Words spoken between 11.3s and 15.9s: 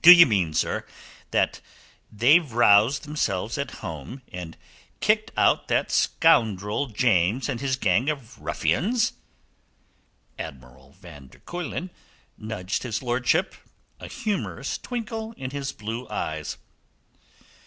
Kuylen nudged his lordship, a humourous twinkle in his